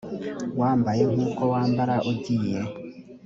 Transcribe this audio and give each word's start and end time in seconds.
wambaye 0.59 1.01
nk 1.11 1.17
uko 1.27 1.41
wambara 1.51 1.95
ugiye 2.11 2.59